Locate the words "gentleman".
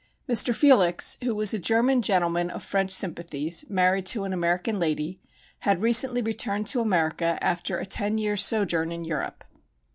2.01-2.49